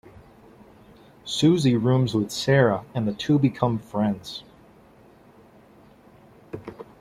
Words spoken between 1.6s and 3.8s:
rooms with Sara, and the two become